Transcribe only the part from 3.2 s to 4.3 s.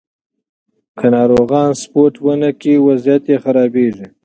یې خرابېږي.